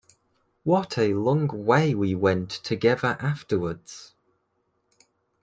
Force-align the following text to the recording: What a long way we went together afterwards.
What 0.63 0.97
a 0.97 1.13
long 1.13 1.47
way 1.65 1.93
we 1.93 2.15
went 2.15 2.49
together 2.49 3.17
afterwards. 3.19 4.15